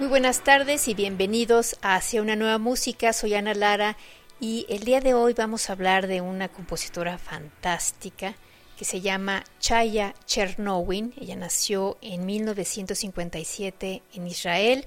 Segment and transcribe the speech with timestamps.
[0.00, 3.12] Muy buenas tardes y bienvenidos a Hacia una nueva música.
[3.12, 3.98] Soy Ana Lara
[4.40, 8.34] y el día de hoy vamos a hablar de una compositora fantástica
[8.78, 11.12] que se llama Chaya Chernowin.
[11.20, 14.86] Ella nació en 1957 en Israel.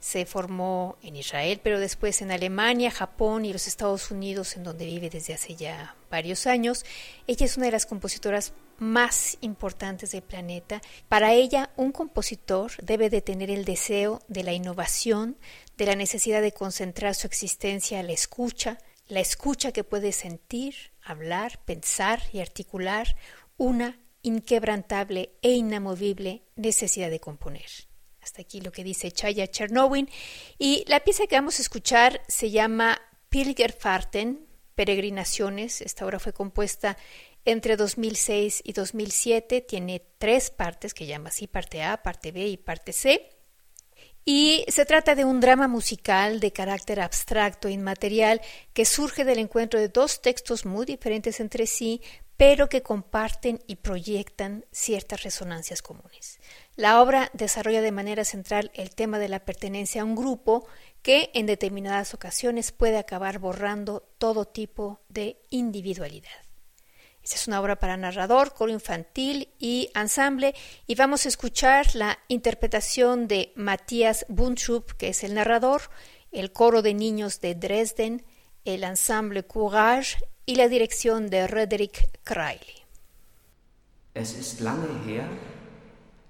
[0.00, 4.86] Se formó en Israel, pero después en Alemania, Japón y los Estados Unidos, en donde
[4.86, 6.86] vive desde hace ya varios años.
[7.26, 10.80] Ella es una de las compositoras más importantes del planeta.
[11.08, 15.36] Para ella, un compositor debe de tener el deseo de la innovación,
[15.76, 20.74] de la necesidad de concentrar su existencia a la escucha, la escucha que puede sentir,
[21.02, 23.16] hablar, pensar y articular,
[23.56, 27.66] una inquebrantable e inamovible necesidad de componer.
[28.22, 30.08] Hasta aquí lo que dice Chaya Chernowin.
[30.58, 35.82] Y la pieza que vamos a escuchar se llama Pilgerfahrten, Peregrinaciones.
[35.82, 36.96] Esta obra fue compuesta
[37.44, 42.56] entre 2006 y 2007 tiene tres partes que llama así parte A, parte B y
[42.56, 43.30] parte C.
[44.24, 48.40] Y se trata de un drama musical de carácter abstracto e inmaterial
[48.72, 52.00] que surge del encuentro de dos textos muy diferentes entre sí,
[52.38, 56.40] pero que comparten y proyectan ciertas resonancias comunes.
[56.74, 60.66] La obra desarrolla de manera central el tema de la pertenencia a un grupo
[61.02, 66.43] que en determinadas ocasiones puede acabar borrando todo tipo de individualidad.
[67.24, 70.54] Esta es una obra para narrador, coro infantil y ensamble
[70.86, 75.80] y vamos a escuchar la interpretación de Matthias Buntrup, que es el narrador,
[76.32, 78.26] el coro de niños de Dresden,
[78.66, 82.84] el ensemble Courage y la dirección de Roderick Kreili.
[84.12, 85.26] Es ist lange her,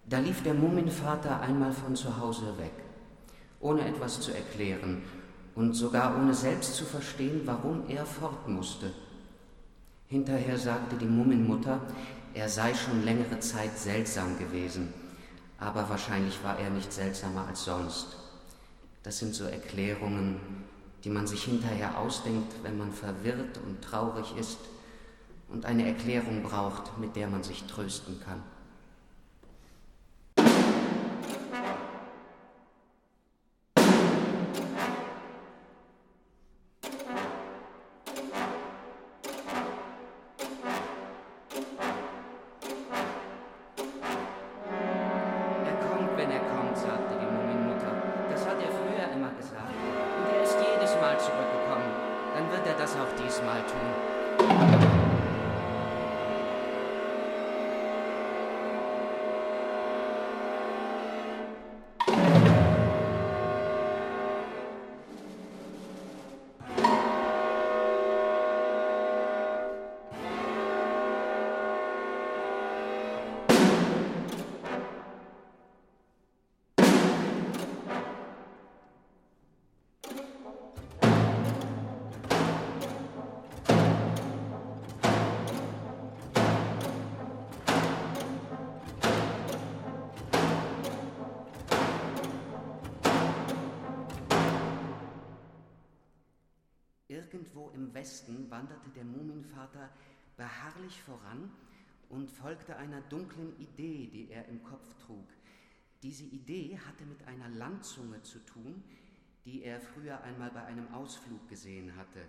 [0.06, 2.72] da lief der Mummenvater einmal von zu Hause weg,
[3.60, 5.02] ohne etwas zu erklären
[5.56, 8.92] und sogar ohne selbst zu verstehen, warum er fort musste.
[10.14, 11.80] Hinterher sagte die Mummenmutter,
[12.34, 14.94] er sei schon längere Zeit seltsam gewesen,
[15.58, 18.16] aber wahrscheinlich war er nicht seltsamer als sonst.
[19.02, 20.36] Das sind so Erklärungen,
[21.02, 24.58] die man sich hinterher ausdenkt, wenn man verwirrt und traurig ist
[25.48, 28.40] und eine Erklärung braucht, mit der man sich trösten kann.
[97.44, 99.90] Irgendwo im Westen wanderte der Mumienvater
[100.34, 101.50] beharrlich voran
[102.08, 105.26] und folgte einer dunklen Idee, die er im Kopf trug.
[106.02, 108.82] Diese Idee hatte mit einer Landzunge zu tun,
[109.44, 112.24] die er früher einmal bei einem Ausflug gesehen hatte.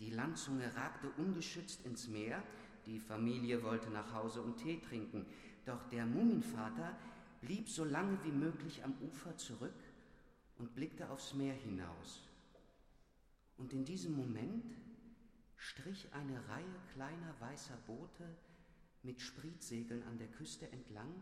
[0.00, 2.42] Die Landzunge ragte ungeschützt ins Meer,
[2.84, 5.24] die Familie wollte nach Hause und Tee trinken,
[5.66, 6.96] doch der Mumienvater
[7.42, 9.78] blieb so lange wie möglich am Ufer zurück
[10.58, 12.27] und blickte aufs Meer hinaus.
[13.58, 14.64] Und in diesem Moment
[15.56, 18.24] strich eine Reihe kleiner weißer Boote
[19.02, 21.12] mit Sprietsegeln an der Küste entlang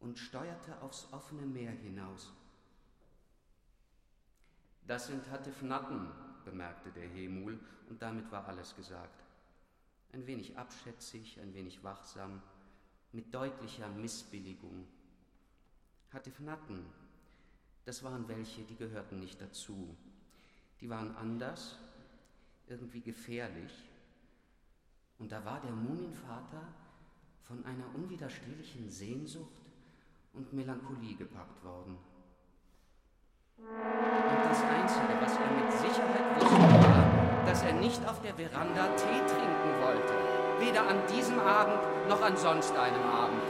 [0.00, 2.32] und steuerte aufs offene Meer hinaus.
[4.86, 6.10] Das sind Hattifnatten,
[6.44, 7.58] bemerkte der Hemul,
[7.88, 9.22] und damit war alles gesagt.
[10.12, 12.42] Ein wenig abschätzig, ein wenig wachsam,
[13.12, 14.86] mit deutlicher Missbilligung.
[16.12, 16.84] Hattifnatten,
[17.84, 19.96] das waren welche, die gehörten nicht dazu.
[20.84, 21.78] Die waren anders,
[22.66, 23.72] irgendwie gefährlich.
[25.18, 26.60] Und da war der Mumienvater
[27.40, 29.64] von einer unwiderstehlichen Sehnsucht
[30.34, 31.96] und Melancholie gepackt worden.
[33.56, 38.94] Und das Einzige, was er mit Sicherheit wusste, war, dass er nicht auf der Veranda
[38.94, 40.12] Tee trinken wollte.
[40.60, 41.80] Weder an diesem Abend
[42.10, 43.40] noch an sonst einem Abend.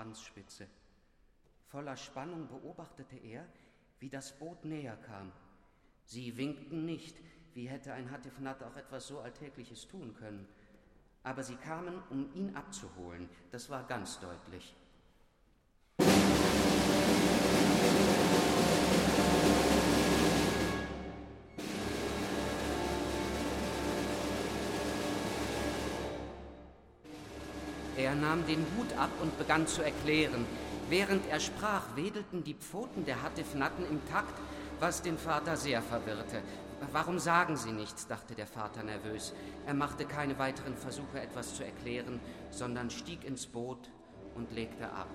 [0.00, 0.66] Schwanzspitze.
[1.66, 3.46] Voller Spannung beobachtete er,
[3.98, 5.30] wie das Boot näher kam.
[6.06, 7.18] Sie winkten nicht,
[7.52, 10.48] wie hätte ein Hattifnat auch etwas so Alltägliches tun können.
[11.22, 14.74] Aber sie kamen, um ihn abzuholen, das war ganz deutlich.
[28.10, 30.44] Er nahm den Hut ab und begann zu erklären.
[30.88, 34.36] Während er sprach, wedelten die Pfoten der Hattifnatten im Takt,
[34.80, 36.42] was den Vater sehr verwirrte.
[36.90, 38.08] Warum sagen Sie nichts?
[38.08, 39.32] dachte der Vater nervös.
[39.64, 42.18] Er machte keine weiteren Versuche, etwas zu erklären,
[42.50, 43.92] sondern stieg ins Boot
[44.34, 45.06] und legte ab.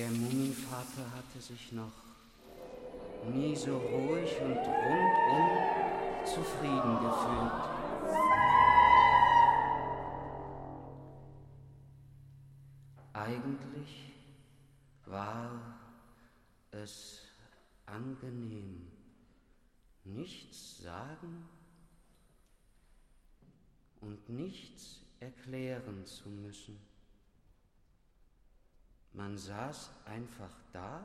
[0.00, 1.92] Der Mumienvater hatte sich noch
[3.34, 5.46] nie so ruhig und rundum
[6.24, 7.52] zufrieden gefühlt.
[13.12, 14.14] Eigentlich
[15.04, 15.76] war
[16.70, 17.20] es
[17.84, 18.90] angenehm,
[20.04, 21.46] nichts sagen
[24.00, 26.80] und nichts erklären zu müssen.
[29.20, 31.04] Man saß einfach da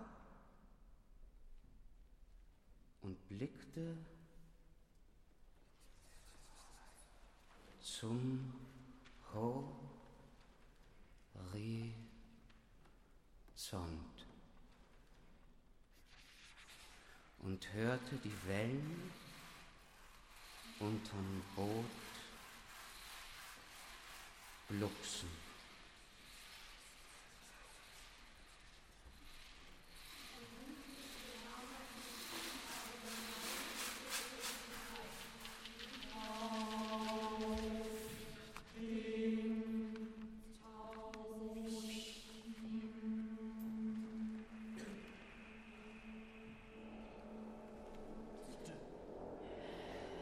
[3.01, 3.97] und blickte
[7.81, 8.53] zum
[9.33, 9.75] Horizont
[17.39, 19.11] und hörte die Wellen
[20.79, 21.85] unterm Boot
[24.69, 25.44] glucksen.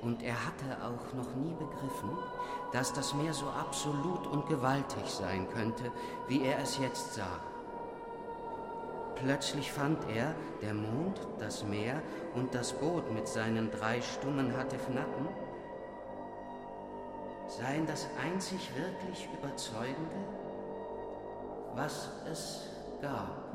[0.03, 2.09] Und er hatte auch noch nie begriffen,
[2.73, 5.91] dass das Meer so absolut und gewaltig sein könnte,
[6.27, 7.39] wie er es jetzt sah.
[9.15, 12.01] Plötzlich fand er, der Mond, das Meer
[12.35, 15.27] und das Boot mit seinen drei stummen Hattefnatten
[17.47, 20.15] seien das einzig wirklich Überzeugende,
[21.75, 22.67] was es
[23.01, 23.52] gab.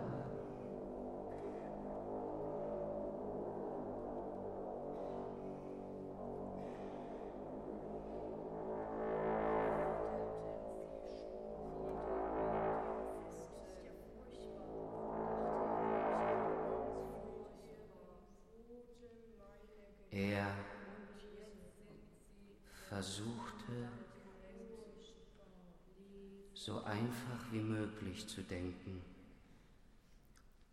[28.19, 29.03] Möglich zu denken.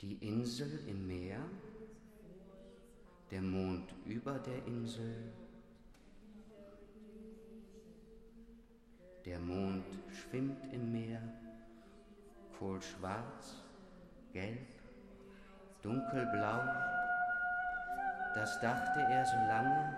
[0.02, 1.40] Die Insel im Meer,
[3.32, 5.16] der Mond über der Insel,
[9.26, 11.22] der Mond schwimmt im Meer,
[12.60, 13.56] kohlschwarz,
[14.34, 14.68] gelb,
[15.82, 16.62] dunkelblau,
[18.36, 19.96] das dachte er so lange,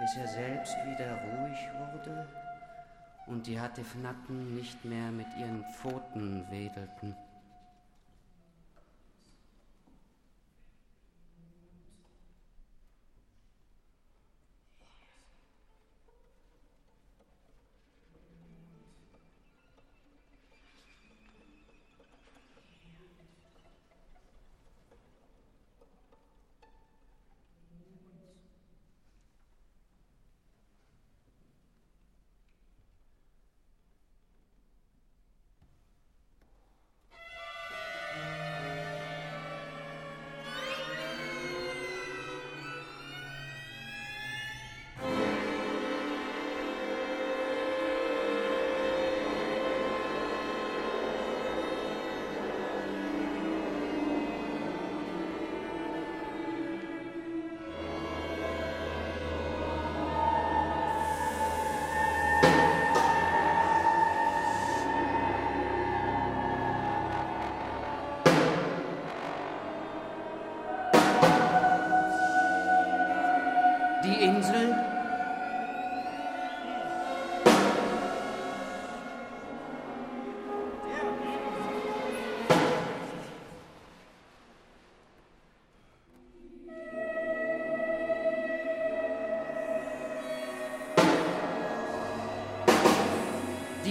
[0.00, 2.39] bis er selbst wieder ruhig wurde
[3.26, 7.16] und die Hatifnatten nicht mehr mit ihren Pfoten wedelten.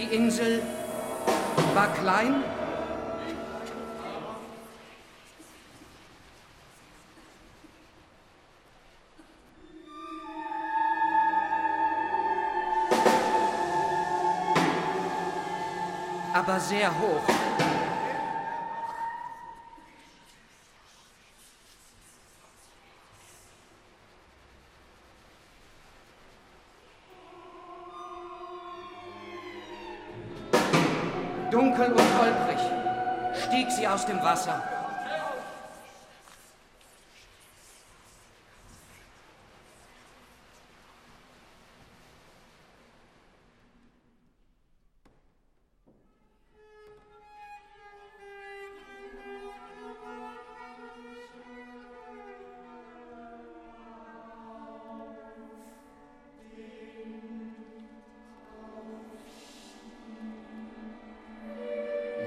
[0.10, 0.62] Die Insel
[1.76, 2.44] war klein
[16.34, 17.39] aber sehr hoch.
[34.00, 34.64] aus dem Wasser.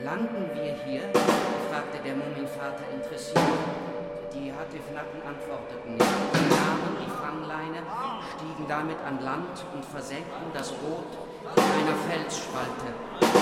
[0.05, 1.32] landen wir hier
[2.05, 3.38] der Mumienvater interessiert.
[4.35, 6.33] Die Hattifnacken antworteten nicht.
[6.51, 7.83] Nahmen die Fangleine,
[8.35, 11.07] stiegen damit an Land und versenkten das Boot
[11.57, 13.42] in einer Felsspalte.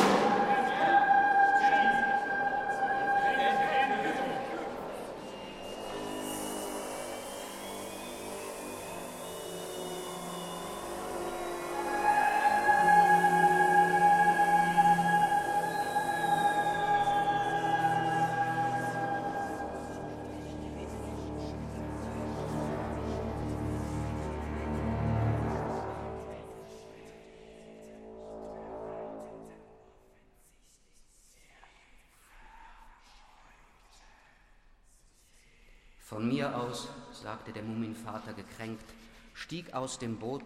[36.20, 38.84] Von mir aus, sagte der Mumienvater gekränkt,
[39.32, 40.42] stieg aus dem Boot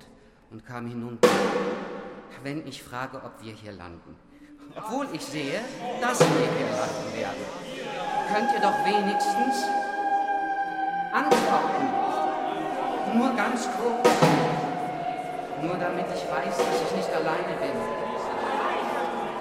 [0.53, 1.29] und kam hinunter.
[2.45, 4.15] Wenn ich frage, ob wir hier landen,
[4.77, 5.61] obwohl ich sehe,
[6.01, 7.45] dass wir hier landen werden,
[8.33, 9.65] könnt ihr doch wenigstens
[11.13, 11.89] antworten.
[13.19, 14.09] Nur ganz kurz.
[15.61, 17.75] Nur damit ich weiß, dass ich nicht alleine bin.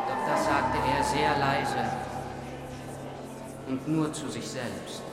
[0.07, 1.91] Doch das sagte er sehr leise
[3.67, 5.12] und nur zu sich selbst.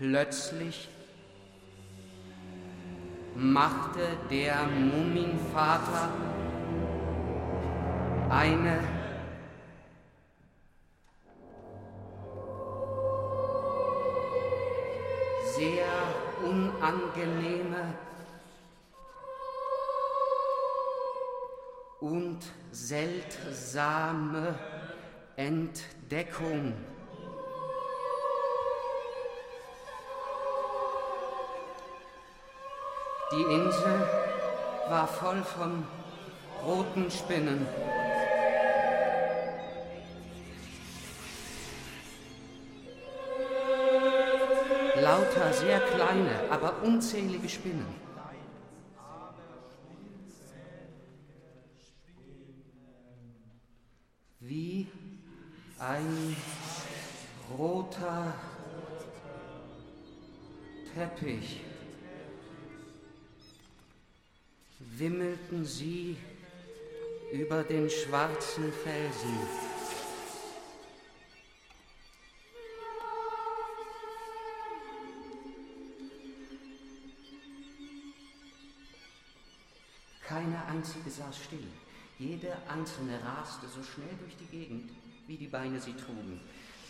[0.00, 0.88] Plötzlich
[3.34, 6.08] machte der Mumienvater
[8.30, 8.82] eine
[15.54, 15.84] sehr
[16.48, 17.92] unangenehme
[22.00, 22.38] und
[22.72, 24.58] seltsame
[25.36, 26.72] Entdeckung.
[33.32, 34.08] Die Insel
[34.88, 35.84] war voll von
[36.66, 37.64] roten Spinnen.
[45.00, 47.86] Lauter sehr kleine, aber unzählige Spinnen.
[65.80, 66.16] Sie
[67.32, 69.38] über den schwarzen Felsen.
[80.22, 81.66] Keine einzige saß still.
[82.18, 84.90] Jede einzelne raste so schnell durch die Gegend,
[85.26, 86.40] wie die Beine sie trugen.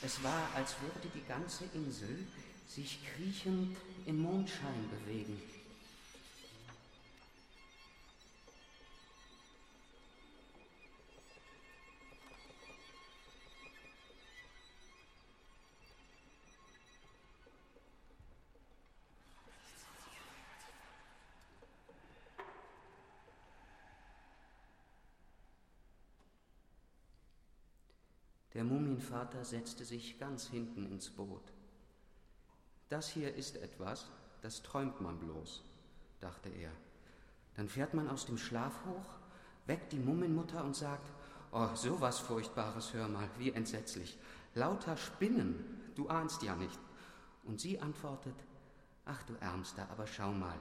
[0.03, 2.27] Es war, als würde die ganze Insel
[2.67, 3.77] sich kriechend
[4.07, 5.41] im Mondschein bewegen.
[28.55, 31.53] Der Mumienvater setzte sich ganz hinten ins Boot.
[32.89, 34.11] Das hier ist etwas,
[34.43, 35.63] das träumt man bloß,
[36.21, 36.73] dachte er.
[37.57, 39.19] Dann fährt man aus dem Schlaf hoch,
[39.67, 41.09] weckt die Mummenmutter und sagt,
[41.53, 44.19] oh, so was Furchtbares, hör mal, wie entsetzlich.
[44.55, 46.79] Lauter Spinnen, du ahnst ja nicht.
[47.45, 48.35] Und sie antwortet,
[49.05, 50.59] ach du Ärmster, aber schau mal,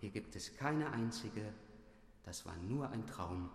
[0.00, 1.52] hier gibt es keine einzige,
[2.24, 3.50] das war nur ein Traum.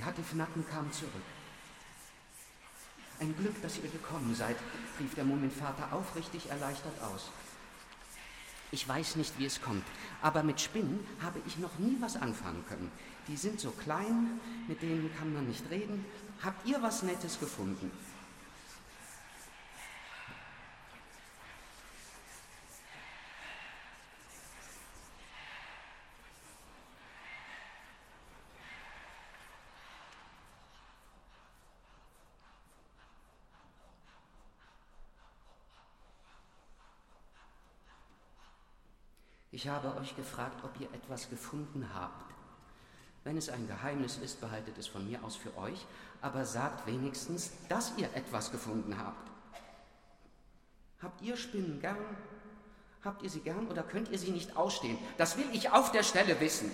[0.00, 1.12] Die Hattifnacken kam zurück.
[3.18, 4.56] Ein Glück, dass ihr gekommen seid,
[4.98, 7.30] rief der Mumienvater aufrichtig erleichtert aus.
[8.72, 9.84] Ich weiß nicht, wie es kommt,
[10.22, 12.90] aber mit Spinnen habe ich noch nie was anfangen können.
[13.28, 16.06] Die sind so klein, mit denen kann man nicht reden.
[16.42, 17.90] Habt ihr was Nettes gefunden?
[39.62, 42.32] Ich habe euch gefragt, ob ihr etwas gefunden habt.
[43.24, 45.84] Wenn es ein Geheimnis ist, behaltet es von mir aus für euch,
[46.22, 49.30] aber sagt wenigstens, dass ihr etwas gefunden habt.
[51.02, 51.98] Habt ihr Spinnen gern?
[53.04, 54.96] Habt ihr sie gern oder könnt ihr sie nicht ausstehen?
[55.18, 56.70] Das will ich auf der Stelle wissen.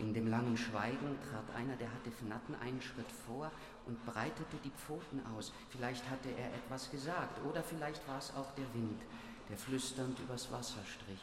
[0.00, 3.50] In dem langen Schweigen trat einer der hatte Fnatten einen Schritt vor
[3.86, 5.52] und breitete die Pfoten aus.
[5.70, 9.00] Vielleicht hatte er etwas gesagt, oder vielleicht war es auch der Wind,
[9.48, 11.22] der flüsternd übers Wasser strich.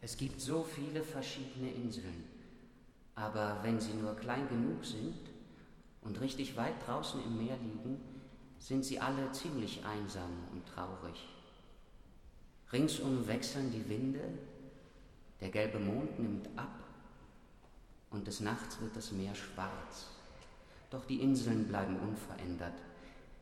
[0.00, 2.24] Es gibt so viele verschiedene Inseln,
[3.14, 5.18] aber wenn sie nur klein genug sind
[6.02, 8.00] und richtig weit draußen im Meer liegen,
[8.58, 11.28] sind sie alle ziemlich einsam und traurig.
[12.72, 14.20] Ringsum wechseln die Winde,
[15.40, 16.78] der gelbe Mond nimmt ab
[18.10, 20.06] und des Nachts wird das Meer schwarz.
[20.90, 22.74] Doch die Inseln bleiben unverändert.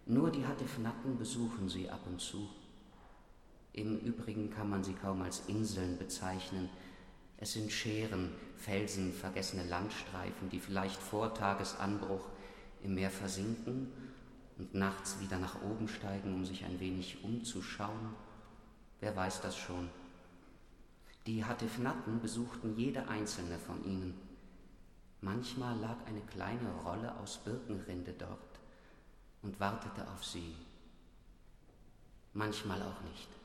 [0.06, 2.48] Nur die Hattifnatten besuchen sie ab und zu.
[3.74, 6.70] Im Übrigen kann man sie kaum als Inseln bezeichnen.
[7.38, 12.28] Es sind Scheren, Felsen, vergessene Landstreifen, die vielleicht vor Tagesanbruch
[12.84, 13.88] im Meer versinken
[14.58, 18.14] und nachts wieder nach oben steigen, um sich ein wenig umzuschauen.
[19.00, 19.90] Wer weiß das schon?
[21.26, 24.14] Die Hattifnatten besuchten jede einzelne von ihnen.
[25.20, 28.60] Manchmal lag eine kleine Rolle aus Birkenrinde dort
[29.42, 30.54] und wartete auf sie.
[32.34, 33.43] Manchmal auch nicht.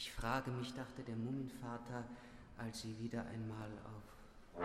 [0.00, 2.04] Ich frage mich, dachte der Mummenvater,
[2.56, 4.62] als sie wieder einmal auf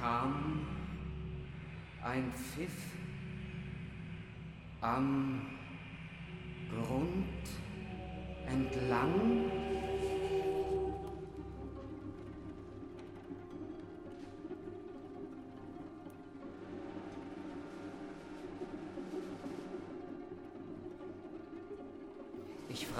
[0.00, 0.66] kam
[2.02, 2.72] ein Pfiff
[4.80, 5.58] am
[6.70, 7.50] Grund
[8.46, 9.69] entlang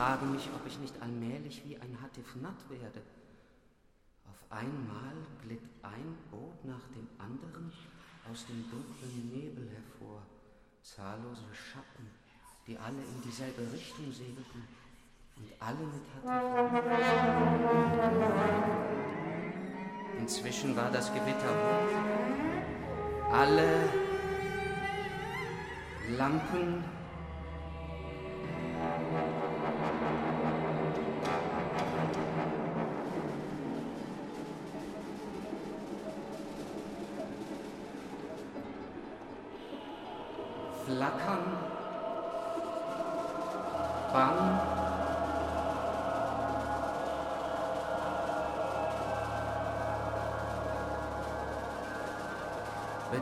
[0.01, 3.03] Ich frage mich, ob ich nicht allmählich wie ein Hatifnat werde.
[4.31, 7.71] Auf einmal glitt ein Boot nach dem anderen
[8.33, 10.23] aus dem dunklen Nebel hervor.
[10.83, 12.09] Zahllose Schatten,
[12.67, 14.67] die alle in dieselbe Richtung segelten
[15.37, 16.81] und alle mit Hatifnat.
[20.19, 21.93] Inzwischen war das Gewitter hoch.
[23.35, 23.69] Alle
[26.17, 26.85] Lampen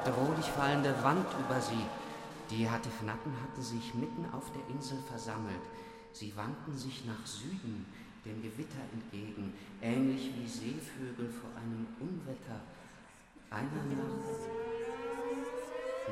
[0.09, 1.85] bedrohlich fallende Wand über sie.
[2.51, 5.61] Die Hatifnatten hatten sich mitten auf der Insel versammelt.
[6.13, 7.85] Sie wandten sich nach Süden,
[8.25, 9.53] dem Gewitter entgegen,
[9.83, 12.61] ähnlich wie Seevögel vor einem Unwetter.
[13.51, 14.49] Einer Nacht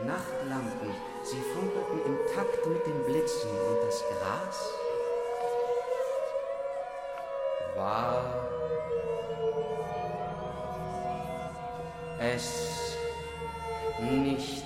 [0.06, 0.90] Nachtlampen,
[1.24, 4.70] sie funkelten im Takt mit den Blitzen und das Gras
[7.74, 8.46] war
[12.18, 12.85] es
[14.02, 14.64] nicht.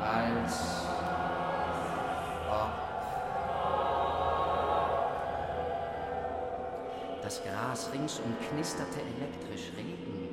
[0.00, 0.84] Als
[7.22, 10.23] Das Gras ringsum knisterte elektrisch Regen.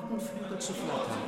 [0.00, 1.22] Flügel zu flattern.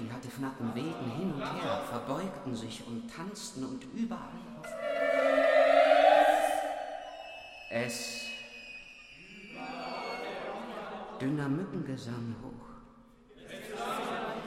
[0.00, 4.20] Die Hatifnatten wehten hin und her, verbeugten sich und tanzten und überall
[4.60, 4.66] auf.
[7.70, 8.28] Es
[11.20, 12.68] dünner Mückengesang hoch.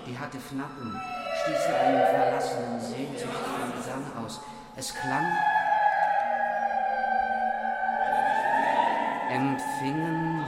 [0.08, 1.00] Die Hatifnatten
[1.44, 4.40] stießen einen verlassenen, sehnsüchtigen Gesang aus.
[4.78, 5.26] Es klang,
[9.30, 10.46] empfingen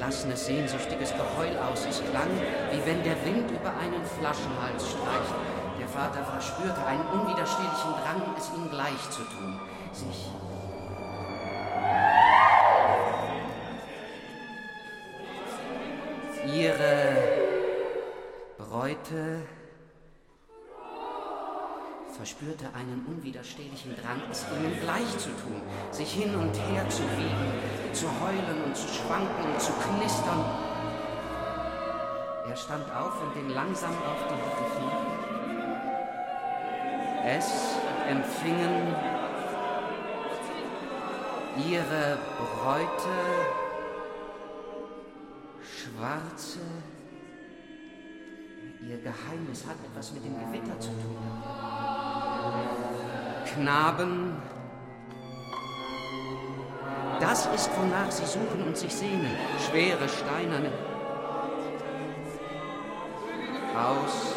[0.00, 1.84] verlassenes, sehnsüchtiges Geheul aus.
[1.84, 2.30] Es klang,
[2.72, 5.34] wie wenn der Wind über einen Flaschenhals streicht.
[5.78, 9.60] Der Vater verspürte einen unwiderstehlichen Drang, es ihnen gleich zu tun,
[9.92, 10.30] sich
[16.46, 17.16] ihre
[18.56, 19.42] Bräute
[22.20, 27.94] verspürte einen unwiderstehlichen Drang, es ihnen gleich zu tun, sich hin und her zu wiegen,
[27.94, 30.44] zu heulen und zu schwanken und zu knistern.
[32.46, 34.80] Er stand auf und ging langsam auf die Hütte.
[37.24, 38.94] Es empfingen
[41.56, 43.16] ihre Bräute
[45.62, 46.60] schwarze
[48.88, 51.79] Ihr Geheimnis hat etwas mit dem Gewitter zu tun.
[53.54, 54.40] Knaben,
[57.20, 59.30] das ist, wonach sie suchen und sich sehnen.
[59.68, 60.72] Schwere, steinerne.
[63.76, 64.36] Aus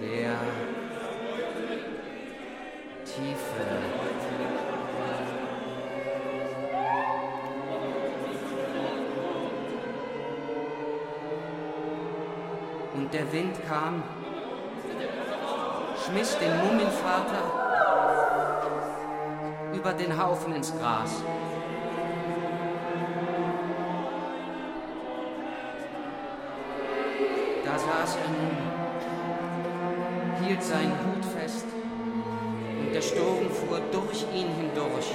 [0.00, 0.34] der
[3.04, 4.04] Tiefe.
[12.94, 14.02] Und der Wind kam,
[16.04, 17.44] schmiss den Mummenvater
[19.72, 21.22] über den Haufen ins Gras.
[27.64, 28.56] Da saß er nun,
[30.46, 31.66] hielt seinen Hut fest
[32.80, 35.10] und der Sturm fuhr durch ihn hindurch.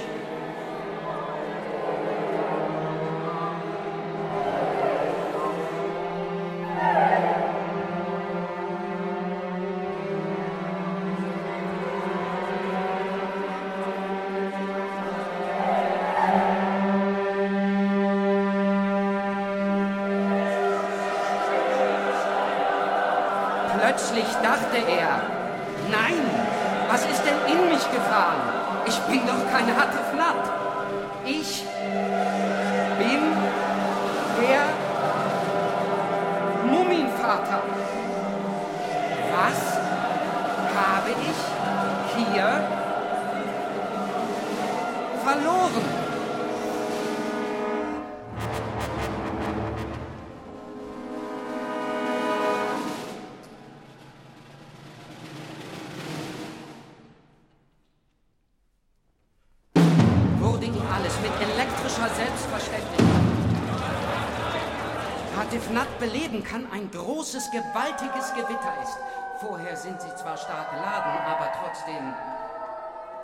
[70.40, 72.14] Stark geladen, aber trotzdem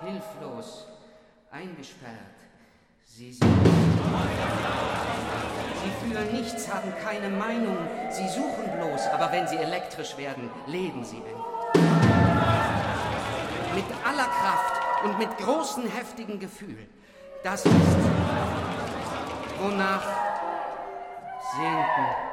[0.01, 0.87] hilflos,
[1.51, 2.13] eingesperrt.
[3.05, 3.67] Sie sind.
[5.83, 7.79] Sie fühlen nichts, haben keine Meinung.
[8.11, 11.37] Sie suchen bloß, aber wenn sie elektrisch werden, leben sie endlich.
[13.75, 16.89] Mit aller Kraft und mit großen, heftigen Gefühlen.
[17.43, 17.75] Das ist,
[19.61, 20.03] wonach
[21.55, 22.26] sehnten.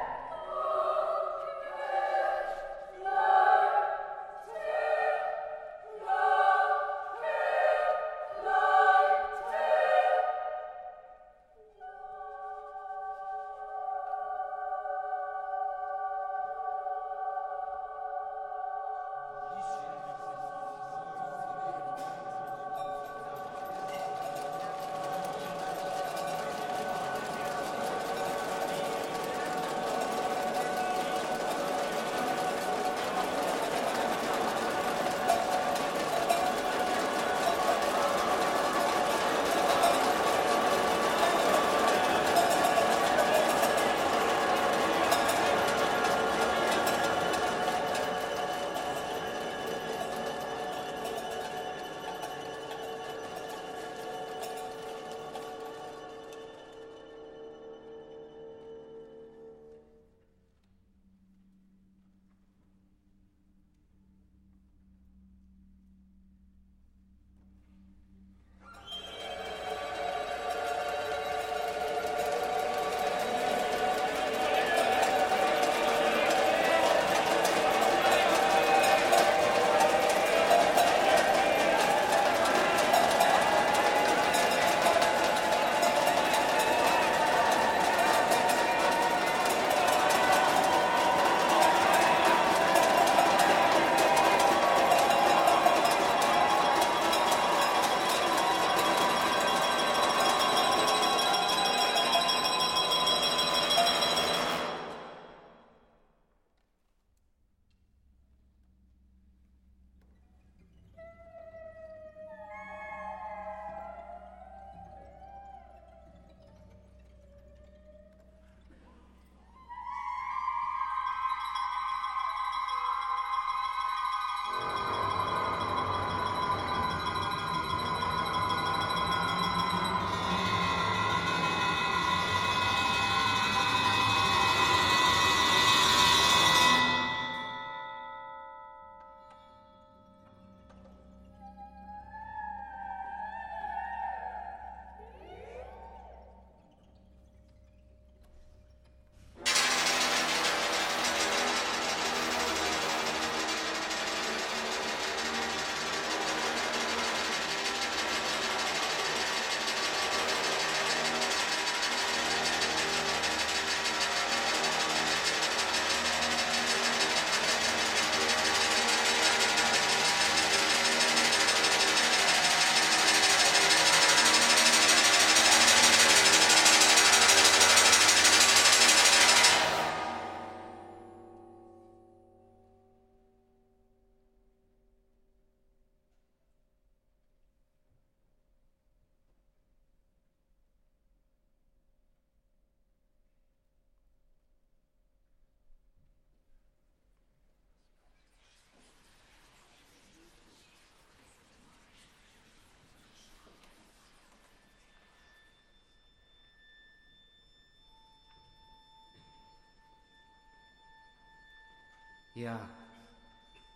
[212.34, 212.68] Ja,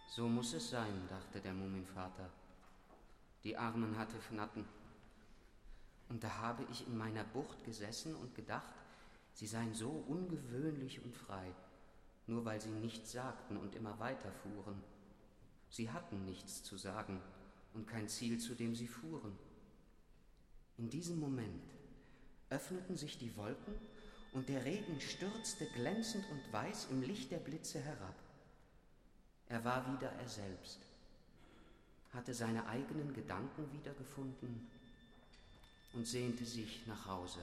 [0.08, 2.28] so muss es sein, dachte der Mumienvater.
[3.44, 4.64] Die Armen hatte Fnatten.
[6.08, 8.74] Und da habe ich in meiner Bucht gesessen und gedacht,
[9.32, 11.54] sie seien so ungewöhnlich und frei,
[12.26, 14.82] nur weil sie nichts sagten und immer weiterfuhren.
[15.70, 17.20] Sie hatten nichts zu sagen
[17.74, 19.38] und kein Ziel, zu dem sie fuhren.
[20.78, 21.62] In diesem Moment
[22.50, 23.74] öffneten sich die Wolken
[24.32, 28.16] und der Regen stürzte glänzend und weiß im Licht der Blitze herab.
[29.48, 30.78] Er war wieder er selbst,
[32.12, 34.68] hatte seine eigenen Gedanken wiedergefunden
[35.94, 37.40] und sehnte sich nach Hause.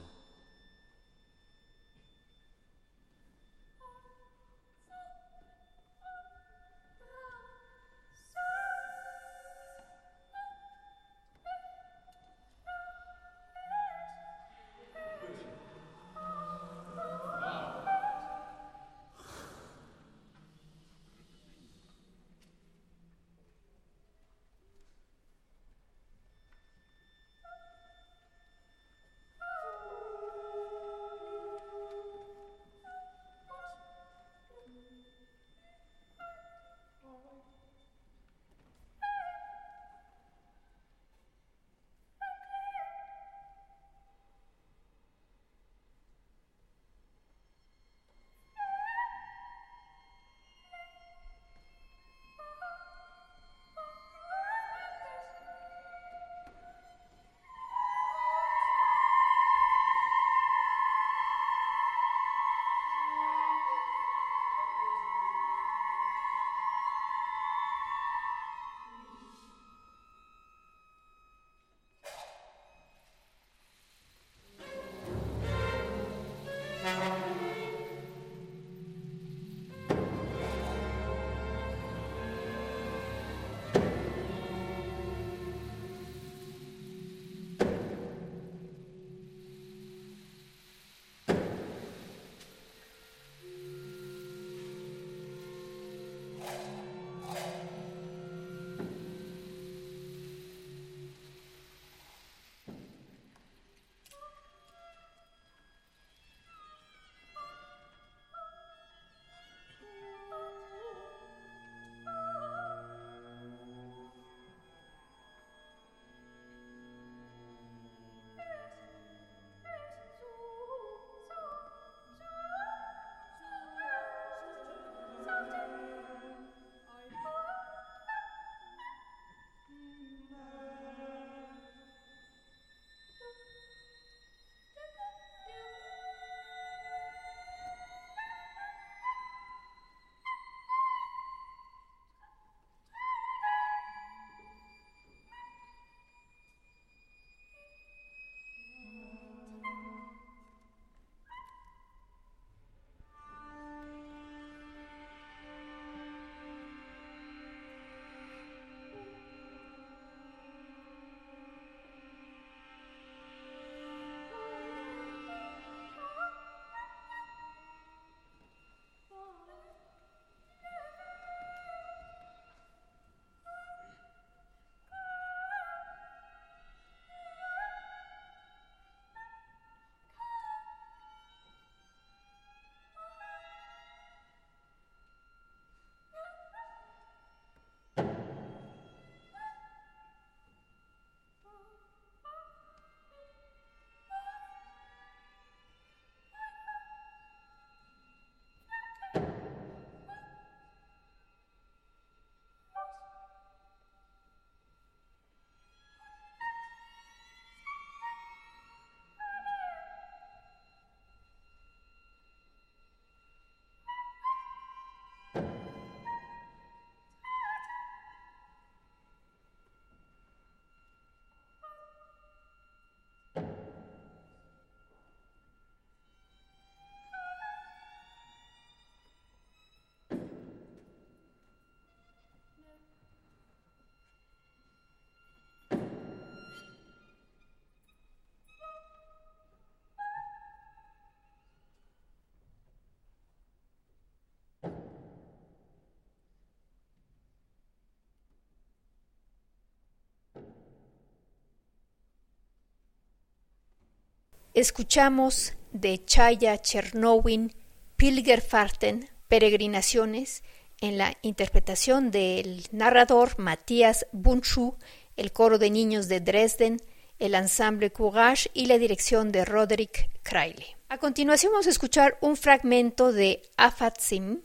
[254.56, 257.52] Escuchamos de Chaya Chernowin
[257.98, 260.42] Pilgerfahrten, Peregrinaciones,
[260.80, 264.76] en la interpretación del narrador Matías Bunchu,
[265.18, 266.80] el coro de niños de Dresden,
[267.18, 270.78] el ensamble Courage y la dirección de Roderick Kraile.
[270.88, 274.40] A continuación vamos a escuchar un fragmento de Afatsim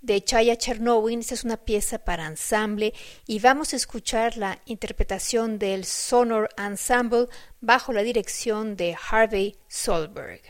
[0.00, 1.20] de Chaya Chernowin.
[1.20, 2.94] Esta es una pieza para ensamble
[3.26, 7.26] y vamos a escuchar la interpretación del Sonor Ensemble
[7.60, 10.42] bajo la dirección de Harvey Solberg.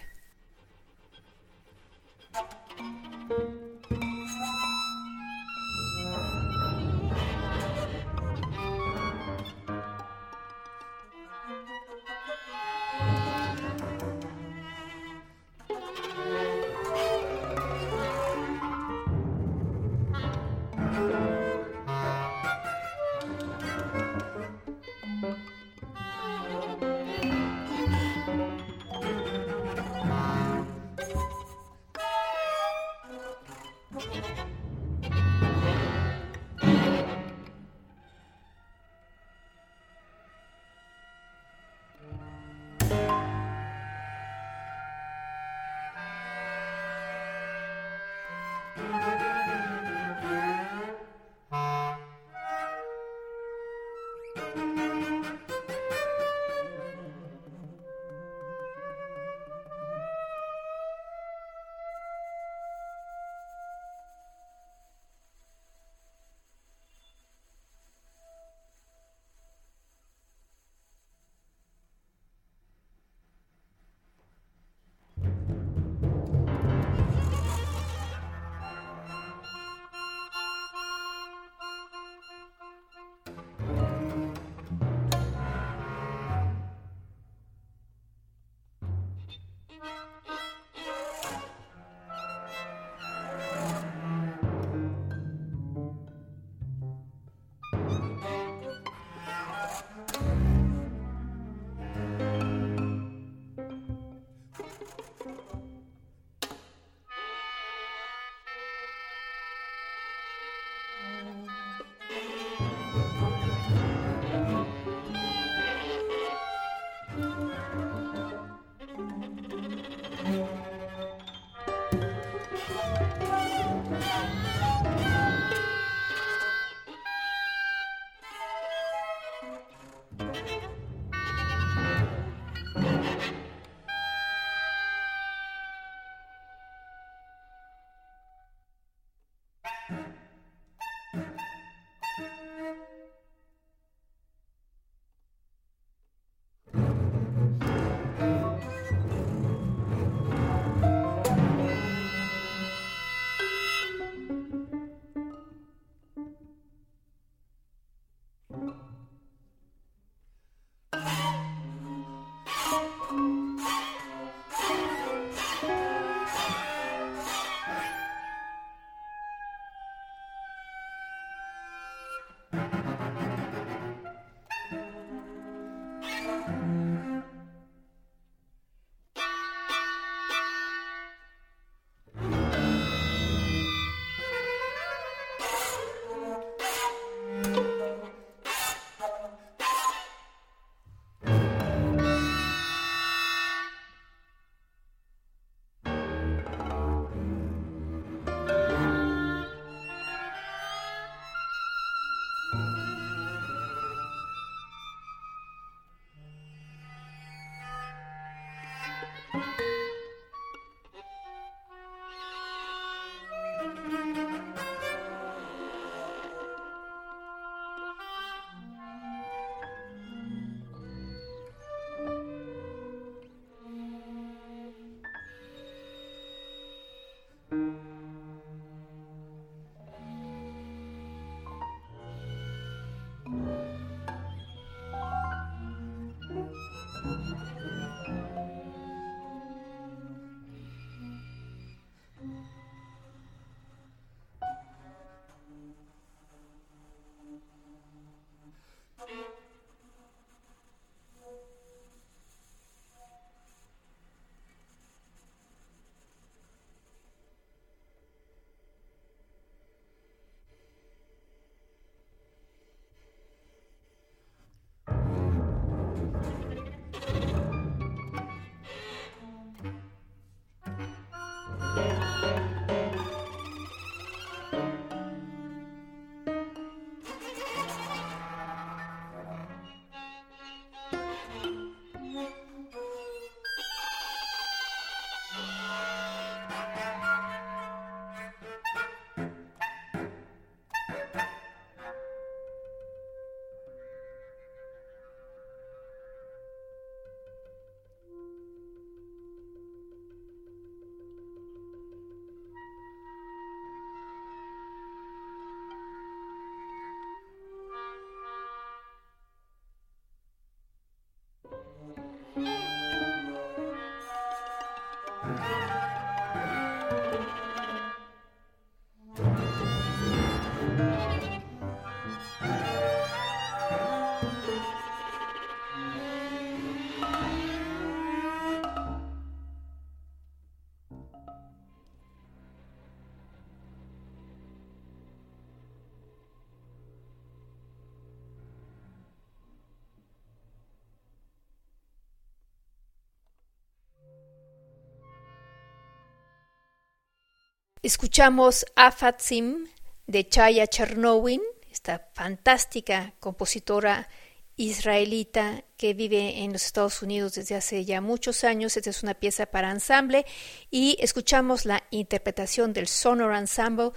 [347.88, 349.64] Escuchamos Afatsim
[350.06, 354.10] de Chaya Chernowin, esta fantástica compositora
[354.56, 358.76] israelita que vive en los Estados Unidos desde hace ya muchos años.
[358.76, 360.26] Esta es una pieza para ensamble
[360.70, 363.92] y escuchamos la interpretación del Sonor Ensemble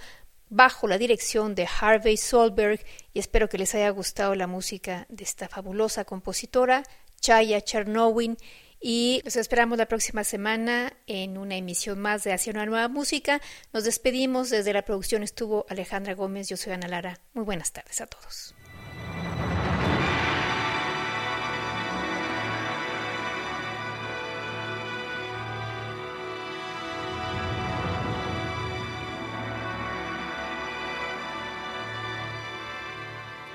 [0.48, 2.80] bajo la dirección de Harvey Solberg
[3.12, 6.82] y espero que les haya gustado la música de esta fabulosa compositora,
[7.20, 8.38] Chaya Chernowin.
[8.82, 13.40] Y los esperamos la próxima semana en una emisión más de Hacia una nueva música.
[13.72, 14.50] Nos despedimos.
[14.50, 16.48] Desde la producción estuvo Alejandra Gómez.
[16.48, 17.20] Yo soy Ana Lara.
[17.32, 18.56] Muy buenas tardes a todos.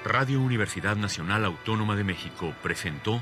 [0.05, 3.21] Radio Universidad Nacional Autónoma de México presentó